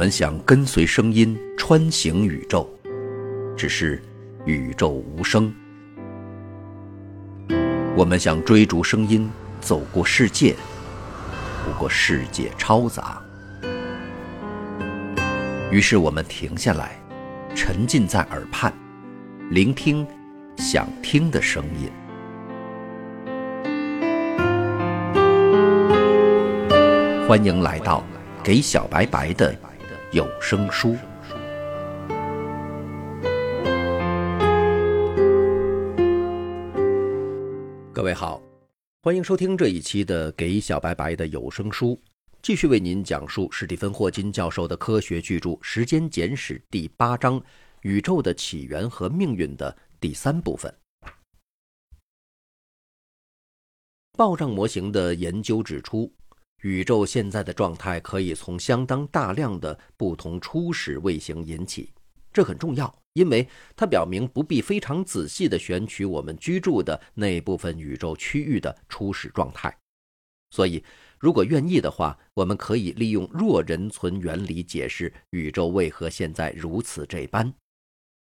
[0.00, 2.66] 我们想跟随声音穿行宇宙，
[3.54, 4.02] 只是
[4.46, 5.52] 宇宙无声；
[7.94, 10.56] 我们想追逐声音走过世界，
[11.66, 13.22] 不过世界嘈杂。
[15.70, 16.98] 于是我们停下来，
[17.54, 18.72] 沉浸在耳畔，
[19.50, 20.06] 聆听
[20.56, 21.90] 想听的声音。
[27.28, 28.02] 欢迎来到
[28.42, 29.54] 给小白白的
[30.12, 30.96] 有声书。
[37.92, 38.42] 各位好，
[39.04, 41.96] 欢迎收听这一期的给小白白的有声书，
[42.42, 47.40] 继续为您讲述史蒂芬·霍金教授的科学巨著《时间简史》第八章
[47.82, 50.74] “宇宙的起源和命运”的第三部分。
[54.18, 56.12] 暴胀模型的研究指出。
[56.62, 61.90] 宇宙现在的状态可以从相当大量的不同初始卫星引起，
[62.32, 69.74] 这很重要，因为它表明不必非常仔细地选取我们居住的那部分宇宙区域的初始状态。
[70.50, 70.84] 所以，
[71.18, 77.50] 如果愿意的话，我们可以利用弱人存原理解释宇宙为何现在如此这般。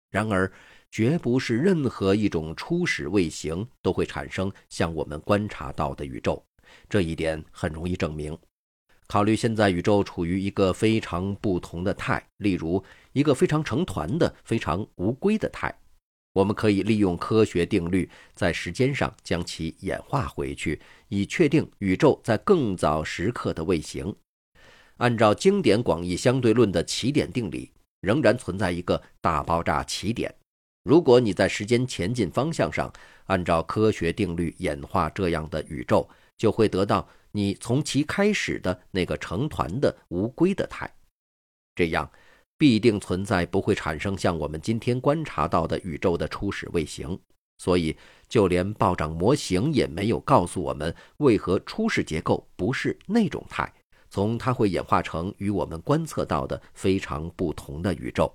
[0.10, 0.52] 然而，
[0.92, 6.44] 绝不是任何一种初始卫星都会产生像我们观察到的宇宙。
[6.90, 8.38] 这一点很容易证明。
[9.08, 15.72] 考虑现在宇宙处于一个非常不同的态，例如一个非常成团的、非常无规的态，
[16.34, 24.16] 我们可以利用科学定律在时间上将其演化回去，以确定宇宙在更早时刻的位形。
[24.98, 27.72] 按照经典广义相对论的起点定理，
[28.02, 30.34] 仍然存在一个大爆炸起点。
[30.84, 32.92] 如果你在时间前进方向上
[33.26, 40.94] 按照科学定律演化这样的宇宙，就会得到你从其开始的那个成团的无规的态，
[41.76, 42.10] 这样
[42.58, 47.20] 必定存在不会产生像我们今天观察到的宇宙的初始卫星。
[47.58, 47.96] 所以，
[48.28, 53.74] 就连暴涨模型也没有告诉我们为何初始结构不是那种态，
[54.10, 58.34] 从它会演化成与我们观测到的非常不同的宇宙。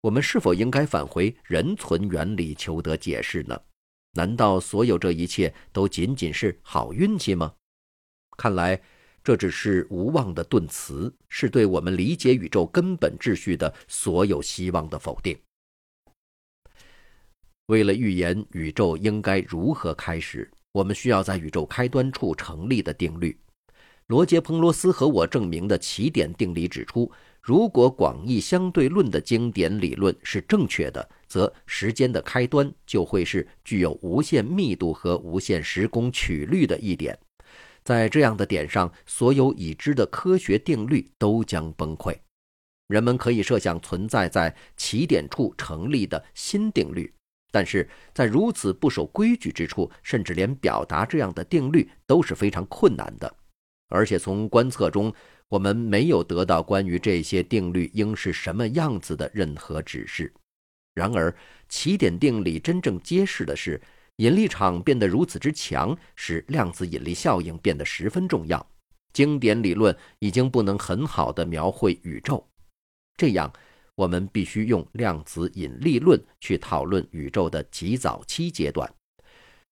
[0.00, 3.60] 我们是否应该返回人存原理求得解释呢？
[4.16, 7.52] 难道所有这一切都仅仅是好运气吗？
[8.38, 8.80] 看来
[9.22, 15.38] 这只是无望的顿词，是对我们理解宇宙根本秩序的所有希望的否定。
[17.66, 23.36] 为了预言宇宙应该如何开始，我们需要在宇宙开端处成立的定律。
[24.06, 27.10] 罗杰·彭罗斯和我证明的起点定理指出。
[27.46, 37.16] 如果广义相对论的经典理论是正确的，则时间的开端就会是具有无限密度和无限时空曲率的一点。
[37.84, 42.16] 在这样的点上，所有已知的科学定律都将崩溃。
[42.88, 47.14] 人们可以设想存在在起点处成立的新定律，
[47.52, 53.32] 但是在如此不守规矩之处，甚至连表达这样的定律都是非常困难的。
[53.88, 55.14] 而且从观测中。
[55.48, 60.32] 我们没有得到关于这些定律应是什么样子的任何指示。
[60.94, 61.34] 然而，
[61.68, 63.80] 起点定理真正揭示的是，
[64.16, 68.66] 引力场变得如此之强，使量子引力效应变得十分重要。
[69.12, 72.46] 经典理论已经不能很好的描绘宇宙，
[73.16, 73.52] 这样，
[73.94, 78.90] 我们必须用量子引力论去讨论宇宙的极早期阶段。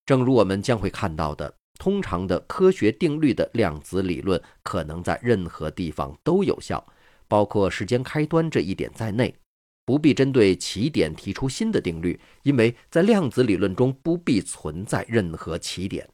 [0.06, 1.52] 正如我们将会看到的。
[1.78, 6.84] 通常的科学定律的量子理论可能在任何地方都有效，
[7.28, 9.34] 包括时间开端这一点在内。
[9.86, 16.08] 不必针对起点提出新的定律，因为在量子理论中不必存在任何起点。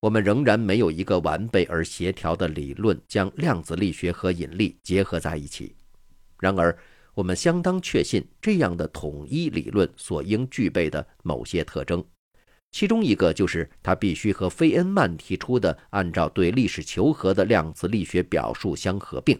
[0.00, 5.74] 我们仍然没有一个完备而协调的理论将量子力学和引力结合在一起。
[6.40, 6.76] 然而，
[7.14, 12.04] 我们相当确信这样的统一理论所应具备的某些特征。
[12.72, 19.38] 其中一个就是它必须和费恩曼提出的按照对历史求和的量子力学表述相合并。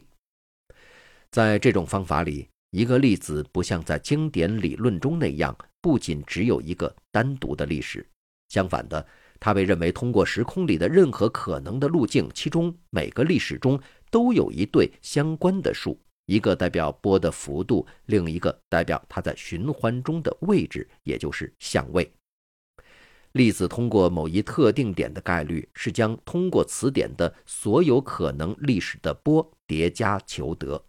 [1.30, 8.06] 在这种方法里，一个粒子不像在经典理论中那样，不仅只有一个单独的历史。
[8.50, 9.06] 相反的，
[9.40, 13.80] 它被认为通过时空里的任何可能的路径，其中每个历史中
[14.10, 22.12] 都有一对相关的数，一个代表波的幅度，另一个代表它在循环中的位置，也就是相位。
[23.32, 30.84] 粒子通过某一特定点的概率是将通过此点的所有可能历史的波叠加求得。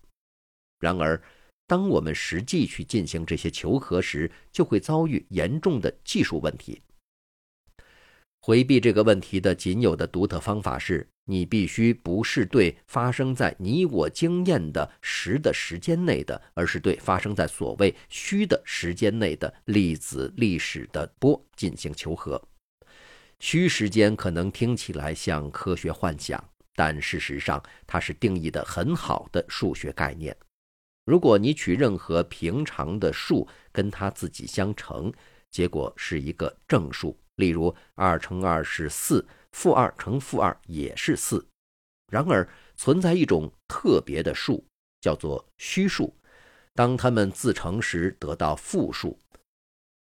[0.80, 1.22] 然而，
[1.66, 6.82] 当我们实际去进行这些求和时，就会遭遇严重的技术问题。
[8.46, 22.42] 回避这个问题的仅有的独特方法是，你必须不是对发生在你我经验的实的时间内的，而是对发生在所谓虚的时间内的粒子历史的波进行求和。
[23.40, 26.44] 虚时间可能听起来像科学幻想，
[26.76, 30.36] 但事实上它是定义的很好的数学概念。
[31.06, 35.10] 如果你取任何平常的数跟它自己相乘，
[35.50, 41.46] 结果是一个正数，例如二乘二是四，负二乘负二也是四。
[42.12, 44.64] 然而存在一种特别的数，
[45.02, 46.14] 叫做虚数，
[46.74, 49.18] 当它们自乘时得到负数。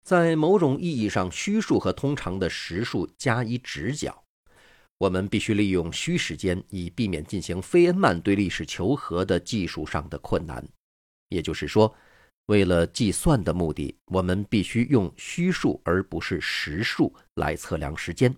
[0.04, 4.24] 在某种意义上，虚数和通常的实数加一直角。
[4.98, 10.68] 我们必须利用虚时间，以避免进行费恩曼对历史求和的技术上的困难。
[11.30, 11.96] 也就是说，
[12.48, 18.36] 为了计算的目的，我们必须用虚数而不是实数来测量时间。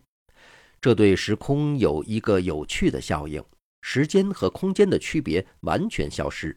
[0.80, 3.44] 这对时空有一个有趣的效应：
[3.82, 6.56] 时间和空间的区别完全消失。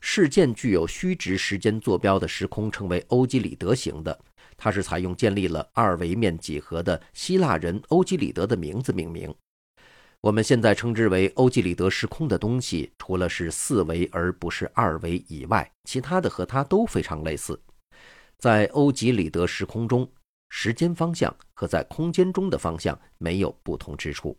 [0.00, 4.18] 事件具有虚值时间坐标的时空称为欧几里得型的。
[4.56, 9.32] 它是采用建立了二维面几何的希腊人欧几里得的名字命名。
[10.20, 17.58] 我们现在称之为欧几里得时空的东西，除了是四维而不是二维以外，其他的和它都非常类似。
[18.36, 20.10] 在欧几里得时空中，
[20.50, 24.36] 时间方向和在空间中的方向没有不同之处。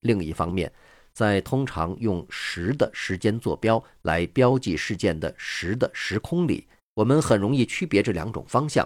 [0.00, 0.72] 另一方面，
[1.12, 8.84] 在通常用时的时间坐标来标记事件的时的时空里，我们很容易区别这两种方向。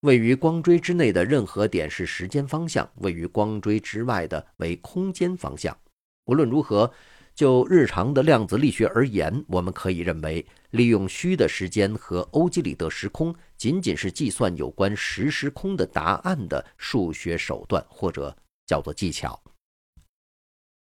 [0.00, 5.76] 位于光锥之内的任何点是时间方向，位于光锥之外的为空间方向。
[6.24, 6.90] 无论如何，
[7.34, 18.34] 就日常的量子力学而言，我们可以认为，利用虚的时间和欧几里得时空仅仅是计算有关实时空的答案的数学手段，或者
[18.66, 19.38] 叫做技巧。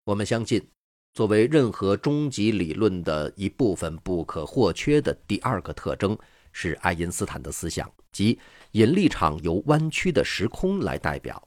[0.06, 0.66] 我们相信，
[1.14, 6.18] 作为任何终极理论的一部分不可或缺的第二个特征。
[6.52, 8.40] 是爱因斯坦的思想，即
[8.72, 11.42] 引力场由弯曲的时空来代表。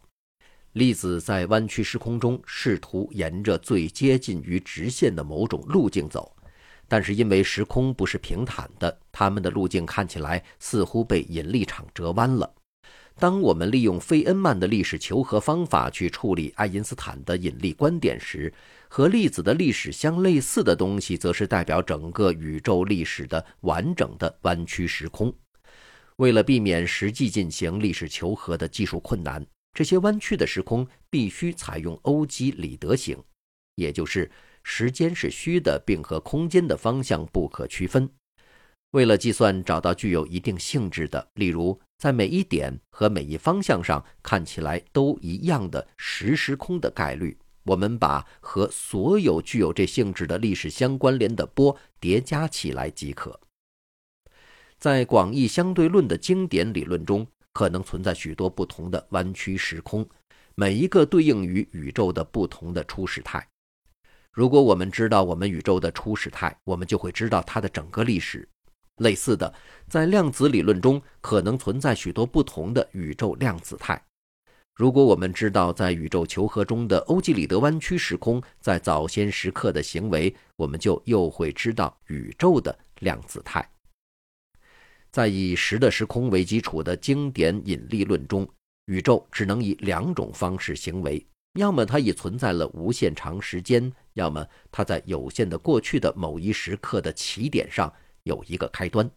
[0.72, 6.34] 粒子在弯曲时空中试图沿着最接近于直线的某种路径走，
[6.88, 12.50] 但是因为时空不是平坦的，它们的路径看起来似乎被引力场折弯了。
[13.18, 18.50] 当我们利用费恩曼的历史求和方法去处理爱因斯坦的引力观点时，
[18.94, 25.34] 和粒子的历史相类似的东西，则是代表整个宇宙历史的完整的弯曲时空。
[26.16, 33.16] 为了避免实际进行历史求和的技术困难，这些弯曲的时空必须采用欧几里得型，
[33.76, 34.30] 也就是
[34.62, 38.06] 时间是虚的，并和空间的方向不可区分。
[38.90, 53.38] 为了计算找到具有一定性质的，例如在每一点和每一方向上看起来都一样的实时空的概率，我们把和所有具有这性质的历史相关联的波叠加起来即可。
[54.78, 60.04] 在广义相对论的经典理论中，可能存在许多不同的弯曲时空，
[60.56, 63.46] 每一个对应于宇宙的不同的初始态。
[64.32, 68.48] 如果我们知道我们宇宙的初始态，我们就会知道它的整个历史。
[68.96, 69.54] 类似的，
[69.88, 74.02] 在量子理论中可能存在许多不同的宇宙量子态。
[74.74, 83.68] 如果我们知道在宇宙求和中的欧几里得弯曲时空在早先时刻的行为，我们就又会知道宇宙的量子态。
[85.10, 88.48] 在以时的时空为基础的经典引力论中，
[88.86, 91.24] 宇宙只能以两种方式行为：
[91.58, 97.92] 要么它已存在了无限长时间，要么它在有限的过去的某一时刻的起点上。
[98.24, 99.10] 有一个开端。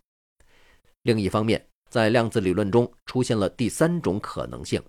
[1.03, 4.81] 另一方面，在量子理论中出现了第三种可能性，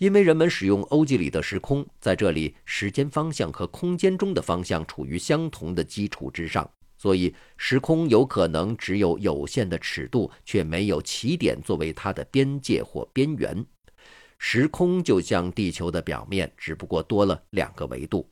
[0.00, 6.66] 因为人们使用欧几里得时空，在这里时间方向和空间中的方向处于相同的基础之上，
[6.96, 13.62] 所以时空有可能只有有限的尺度，却没有起点作为它的边界或边缘。
[14.38, 18.26] 时空就像地球的表面，只不过多了两个维度。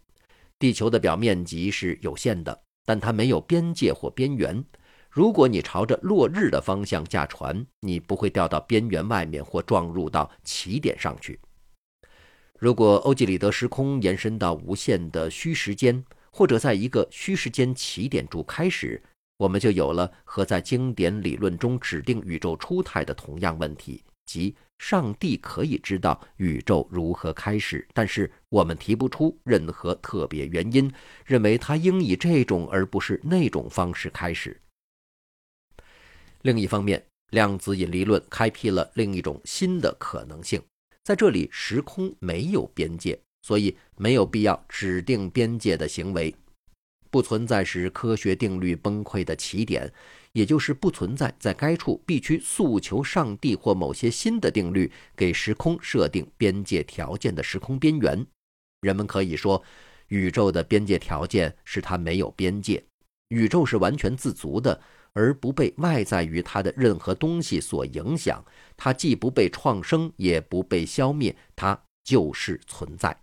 [0.58, 2.58] 地球的表面积是有限的。
[2.86, 4.64] 但它没有边界或边缘。
[5.10, 11.38] 如果你朝着落日的方向驾船，你不会掉到边缘外面或撞入到起点上去。
[12.58, 19.00] 如果欧几里得时空延伸到无限的虚时间，或者在一个虚时间起点处开始，
[19.36, 24.54] 我们就有了和在经典理论中指定宇宙初态的同样问题，即。
[24.78, 30.88] 上帝可以知道宇宙如何开始，但是我们提不出任何特别原因，
[31.26, 34.60] 认为他应以这种而不是那种方式开始。
[36.42, 40.62] 另一方面，量子引力论开辟了另一种新的可能性：
[41.08, 46.34] 在这里，时空没有边界，所以没有必要指定边界的行为。
[47.08, 49.90] 不存在使科学定律崩溃的起点，
[50.32, 58.26] 也就是不存在在该处必须诉求上帝或某些新的定律给时空设定边界条件的时空边缘。
[58.82, 59.64] 人们可以说，
[60.08, 62.84] 宇宙的边界条件是它没有边界。
[63.28, 64.78] 宇宙是完全自足的，
[65.18, 68.44] 而不被外在于它的任何东西所影响。
[68.76, 73.18] 它既不被创生，也不被消灭，它就是存在。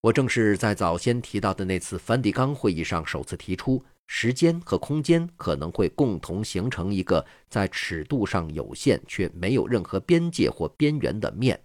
[0.00, 11.62] 我正是在早先提到的那次梵蒂冈会议上首次提出，时间和空间可能会共同形成一个在尺度上有限却没有任何边界或边缘的面。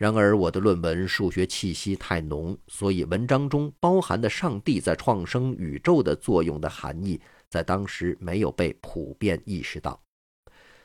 [0.00, 10.00] 然而，我的论文数学气息太浓，所以文章中包含的上帝在创生宇宙的作用的含义，在当时没有被普遍意识到。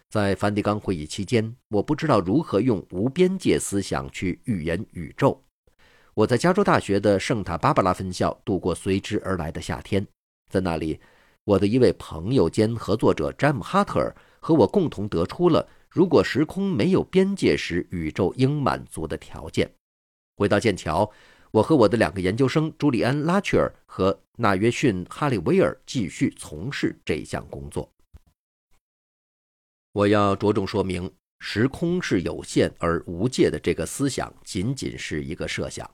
[0.10, 5.42] 在梵蒂冈会议期间，我不知道如何用无边界思想去预言宇宙。
[6.14, 10.06] 我在加州大学的圣塔芭芭拉分校度过随之而来的夏天，
[10.52, 11.00] 在那里，
[11.46, 15.66] 我的一位朋友兼合作者詹姆·哈特尔和我共同得出了
[15.96, 19.74] 如果时空没有边界时宇宙应满足的条件。
[20.36, 21.10] 回到剑桥，
[21.52, 27.90] 我和我的两个研究生朱利安·拉切尔和纳约逊·哈利威尔继续从事这项工作。
[29.94, 31.10] 我要着重说明，
[31.40, 35.90] 时空是有限而无界的这个思想仅仅是一个设想。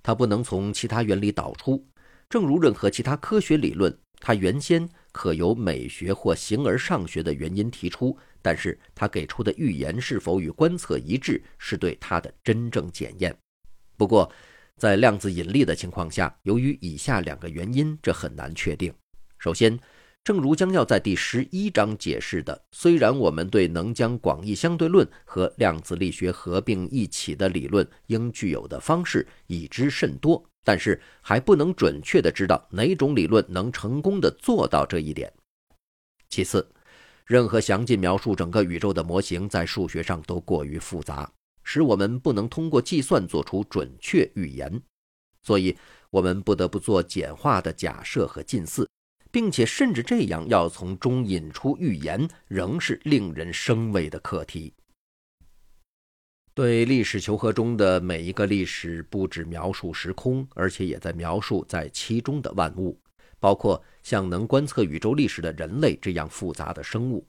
[0.00, 1.84] 它不能从其他原理导出，
[2.30, 13.36] 正如任何其他科学理论，它原先可由美学或形而上学的原因提出，但是它给出的预言是否与观测一致，是对它的真正检验。
[13.96, 14.32] 不过，
[14.76, 18.94] 在量子引力的情况下，由于以下两个原因，这很难确定。
[19.36, 19.76] 首先，
[20.22, 35.28] 正如将要在第十一章解释的，虽然我们对能将广义相对论和量子力学合并一起的理论应具有的方式已知甚多，但是还不能准确地知道哪种理论能成功地做到这一点。
[36.28, 36.64] 其次，
[37.26, 41.28] 任何详尽描述整个宇宙的模型在数学上都过于复杂，
[41.64, 44.80] 使我们不能通过计算做出准确预言，
[45.42, 45.76] 所以
[46.08, 48.88] 我们不得不做简化的假设和近似。
[49.32, 54.72] 并且，甚至这样要从中引出预言，仍是令人生畏的课题。
[56.52, 62.98] 对历史求和中的每一个历史，不止描述时空，而且也在描述在其中的万物，
[63.38, 67.26] 包括像能观测宇宙历史的人类这样复杂的生物。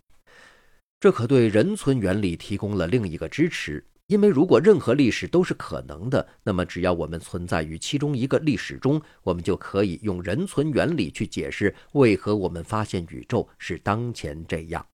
[1.00, 3.84] 这可对人存原理提供了另一个支持。
[4.08, 14.86] 因为如果任何历史都是可能的，那么只要我们存在于其中一个历史中，我们就可以用人存原理去解释为何我们发现宇宙是当前这样。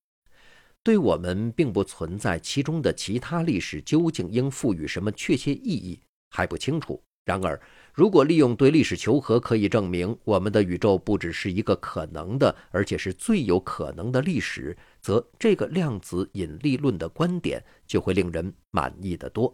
[0.87, 7.03] 对我们并不存在其中的其他历史究竟应赋予什么确切意义还不清楚。
[7.25, 7.59] 然而，
[7.91, 14.77] 如果利用对历史求和可以证明我们的宇宙不只是一个可能的，而且是最有可能的历史。
[15.01, 19.53] 则这个量子引力论的观点就会令人满意得多。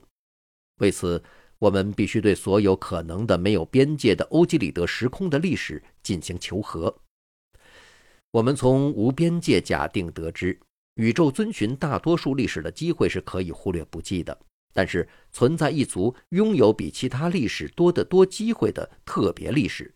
[0.82, 1.20] 为此，
[1.58, 6.96] 我们必须对所有可能的没有边界的欧几里得时空的历史进行求和。
[8.34, 10.60] 我们从无边界假定得知，
[10.96, 14.38] 宇宙遵循大多数历史的机会是可以忽略不计的。
[14.76, 19.94] 但是，存在一组拥有比其他历史多得多机会的特别历史，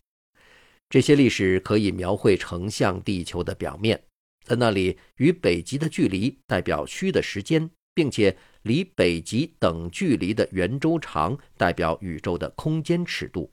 [0.88, 4.00] 这些历史可以描绘成像地球的表面。
[4.44, 13.50] 在那里，与北极的距离代表虚的时间，并且离北极等距离的圆周长代表宇宙的空间尺度。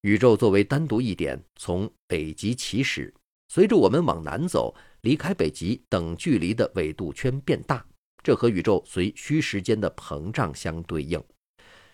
[0.00, 3.14] 宇宙作为单独一点，从北极起始，
[3.48, 7.86] 随着我们往南走，离开北极等距离的纬度圈变大，
[8.22, 11.22] 这和宇宙随虚时间的膨胀相对应。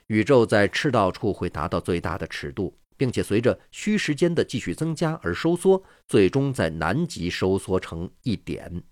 [0.07, 2.75] 宇宙在赤道处会达到最大的尺度。
[3.01, 8.83] 并且随着虚时间的继续增加而收缩，最终在南极收缩成一点。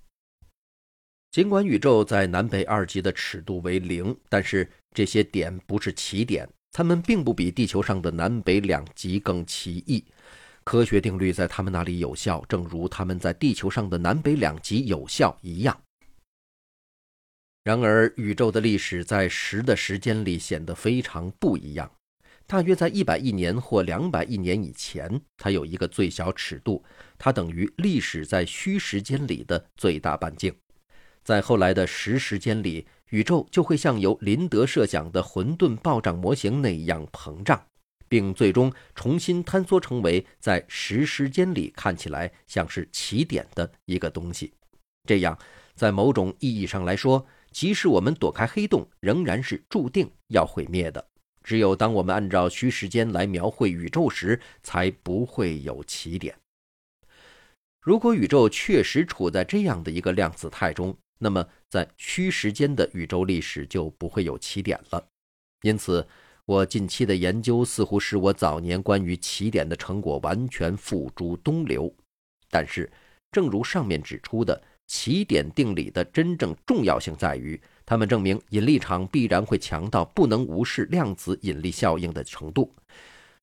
[1.30, 10.02] 尽管宇宙在南北二极的尺度为零，但是这些点不是奇点，它们并不比地球上的南北两极更奇异。
[10.68, 15.80] 科学定律在他们那里有效，正如他们在地球上的南北两极有效一样。
[17.64, 21.90] 然而，宇宙的历史在时的时间里显得非常不一样。
[22.46, 26.84] 大约在一百亿年或两百亿年以前，它有一个最小尺度，
[27.16, 30.54] 它等于历史在虚时间里的最大半径。
[31.24, 37.67] 在后来的实时间里，宇宙就会像由林德设想的混沌暴涨模型那样膨胀，
[38.08, 44.52] 并最终重新坍缩成为在实时间里看起来像是起点的一个东西。
[45.04, 45.38] 这样，
[45.74, 51.06] 在某种意义上来说，即使我们躲开黑洞，仍然是注定要毁灭的。
[51.42, 56.36] 只有当我们按照虚时间来描绘宇宙时，才不会有起点。
[57.80, 65.08] 如果宇宙确实处在这样的一个量子态中，那么在虚时间的宇宙历史就不会有起点了。
[65.62, 66.06] 因此，
[66.48, 71.94] 我近期的研究似乎使我早年关于起点的成果完全付诸东流。
[72.48, 72.90] 但是，
[73.30, 82.74] 正如上面指出的，起点定理的真正重要性在于，它们证明引力场必然会强到不能无视量子引力效应的程度。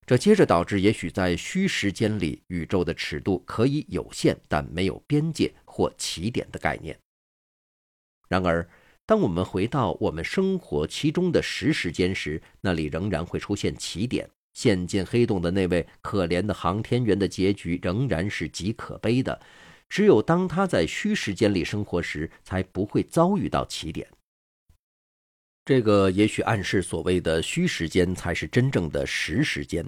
[0.07, 6.97] 这接着导致，也许在虚时间里，宇宙的尺度可以有限，但没有边界或起点的概念。
[8.27, 8.67] 然而，
[9.05, 14.29] 当我们回到我们生活其中的实时间时，那里仍然会出现起点。
[14.53, 19.39] 陷进黑洞的那位可怜的航天员的结局仍然是极可悲的。
[19.89, 24.07] 只有当他在虚时间里生活时，才不会遭遇到起点。
[25.65, 29.87] 这个也许暗示，所谓的虚时间才是真正的实时间，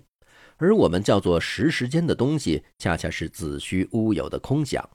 [0.58, 4.88] 而我们叫做实时间的东西，恰恰是子虚乌有的空想。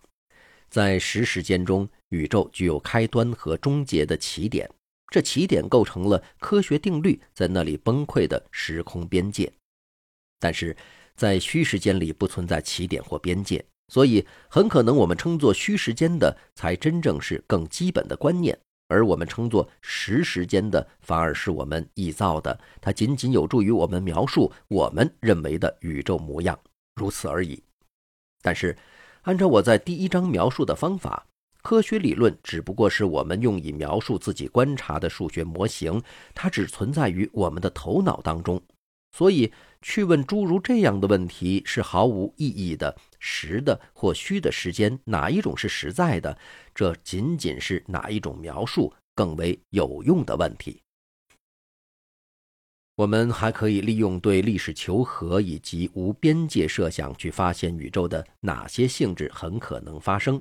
[0.72, 4.66] 在实时间中，宇宙具有开端和终结的起点，
[5.08, 9.52] 这起点构成了科学定律在那里崩溃的时空边界。
[10.40, 10.74] 但是，
[11.14, 13.62] 在虚时间里不存在起点或边界。
[13.88, 18.56] 所以，很可能我们称作虚时间的，才真正是更基本的观念；
[18.88, 22.58] 而我们称作实时间的，反而是我们臆造的。
[22.80, 26.58] 它仅仅有助于我们描述我们认为的宇宙模样，
[26.94, 27.62] 如此而已。
[28.40, 28.74] 但是，
[29.22, 31.24] 按照我在第一章描述的方法，
[31.62, 36.02] 科学理论只不过是我们用以描述自己观察的数学模型，
[36.34, 38.60] 它只存在于我们的头脑当中。
[39.16, 42.96] 所以，去问诸如这样的问题是毫无意义的。
[43.20, 46.36] 实的或虚的时间，哪一种是实在的？
[46.74, 50.82] 这仅仅是哪一种描述更为有用的问题。
[53.02, 60.40] 我们还可以利用对历史求和以及无边界设想，去发现宇宙的哪些性质很可能发生。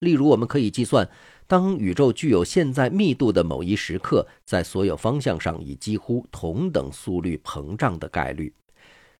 [0.00, 1.08] 例如，我们可以计算。
[1.46, 8.52] 当宇宙具有现在密度的某一时刻，在所有方向上以几乎同等速率膨胀的概率，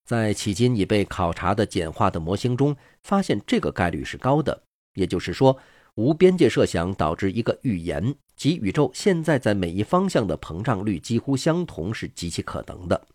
[0.05, 4.63] 在迄今已被考察的简化的模型中，发现这个概率是高的。
[4.93, 5.57] 也就是说，
[5.99, 13.09] 无边界设想导致一个预言，即宇宙现在在每一方向的膨胀率几乎相同是极其可能的。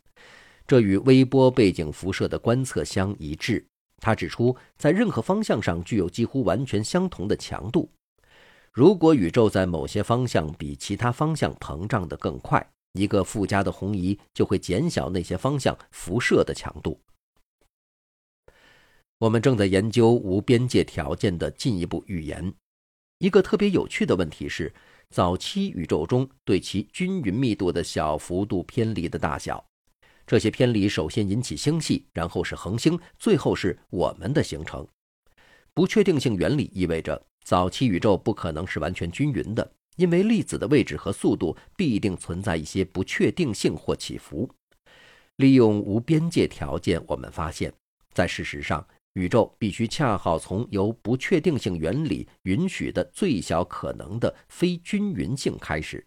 [0.68, 3.66] 这与微波背景辐射的观测相一致。
[4.00, 7.90] 他指出，在任何方向上具有几乎完全相同的强度。
[8.74, 17.00] 如果宇宙在某些方向比其他方向膨胀得更快，一个附加的红移就会减小那些方向辐射的强度。
[19.20, 22.54] 我们正在研究无边界条件的进一步预言。
[23.20, 24.74] 一个特别有趣的问题是：
[25.10, 29.64] 早期宇宙中对其均匀密度的小幅度偏离的大小。
[30.26, 34.88] 这些偏离首先引起星系，然后是恒星，最后是我们的形成。
[35.74, 37.22] 不确定性原理意味着。
[37.44, 44.50] 早期宇宙不可能是完全均匀的，因为粒子的位置和速度必定存在一些不确定性或起伏。
[45.36, 47.74] 利用无边界条件，我们发现，
[48.14, 56.04] 在事实上，宇宙必须恰好从由不确定性原理允许的最小可能的非均匀性开始，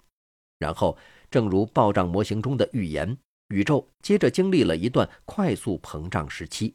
[0.59, 0.97] 然后，
[1.31, 3.17] 正如暴胀模型中的预言，
[3.49, 6.75] 宇宙接着经历了一段快速膨胀时期。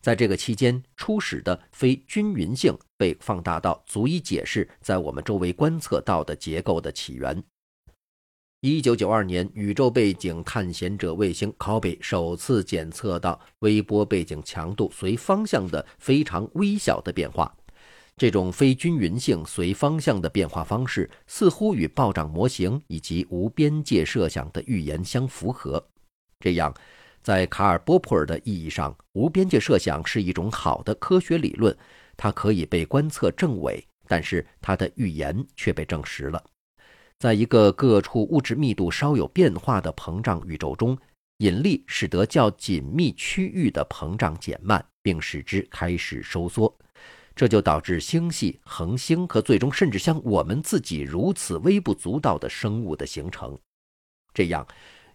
[0.00, 7.44] 在这个期间，初始的非均匀性被放大到足以解释在我们周围观测到的结构的起源。
[8.62, 17.56] 一九九二年，宇宙背景探险者卫星 COBE 首次检测到微波背景强度随方向的非常微小的变化。
[18.18, 25.82] 这种非均匀性随方向的变化方式似乎与暴涨模型以及无边界设想的预言相符合。
[26.38, 26.74] 这样。
[27.22, 31.76] 在卡尔·波普尔的意义上，无边界设想是一种好的科学理论，
[32.16, 36.42] 它可以被观测证伪，但是它的预言却被证实了。
[37.20, 40.96] 在一个各处物质密度稍有变化的膨胀宇宙中，
[41.36, 46.74] 引力使得较紧密区域的膨胀减慢，并使之开始收缩，
[47.36, 53.58] 这就导致星系、恒星和最终甚至像我们自己如此微不足道的生物的形成。
[54.32, 54.66] 这样。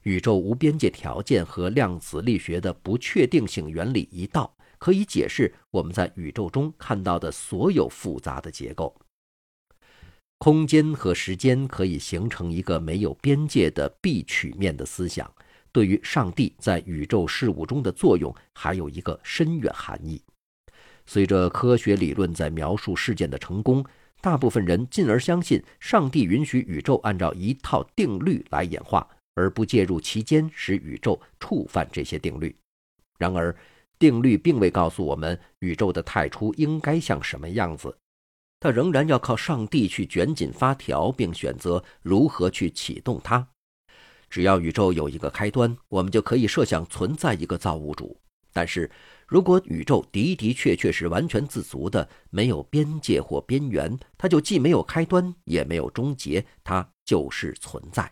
[0.03, 8.95] 宇宙无边界条件和量子力学的不确定性原理一道，可以解释我们在宇宙中看到的所有复杂的结构。
[10.37, 15.33] 空间和时间可以形成一个没有边界的闭曲面的思想，
[15.71, 20.21] 对于上帝在宇宙事物中的作用还有一个深远含义。
[21.05, 23.83] 随着科学理论在描述事件的成功，
[24.21, 32.55] 大部分人进而相信上帝允许宇宙按照一套定律来演化，而不介入其间，使宇宙触犯这些定律。
[33.17, 33.55] 然而，
[33.97, 37.95] 定律并未告诉我们宇宙的太初应该像什么样子，
[38.65, 43.47] 它仍然要靠上帝去卷紧发条，并选择如何去启动它。
[44.27, 48.19] 只要宇宙有一个开端，我们就可以设想存在一个造物主。
[48.51, 48.89] 但是，
[49.27, 58.11] 如果宇宙的的确确是完全自足的，没有边界或边缘，它就既没有开端，也没有终结，它就是存在。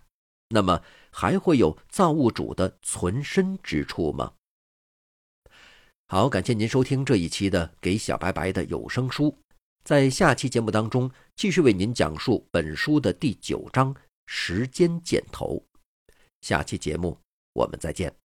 [0.49, 4.31] 那么，还会有造物主的存身之处吗？
[6.09, 9.31] 好，感谢您收听这一期的《给小白白的有声书》。
[9.83, 13.93] 在下期节目当中，继续为您讲述本书的第九章
[14.25, 15.61] “时间箭头”。
[16.41, 17.17] 下期节目
[17.53, 18.22] 我们再见。